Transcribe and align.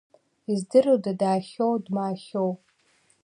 Издыруада 0.51 1.11
даахьоу, 1.19 1.75
дмаахьоу? 1.83 2.51